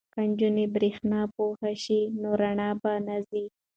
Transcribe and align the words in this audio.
که 0.13 0.19
نجونې 0.29 0.65
بریښنا 0.73 1.21
پوهې 1.35 1.73
شي 1.83 2.01
نو 2.21 2.29
رڼا 2.41 2.69
به 2.81 2.93
نه 3.07 3.17
ځي. 3.29 3.45